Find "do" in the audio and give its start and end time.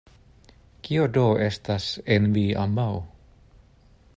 1.17-1.25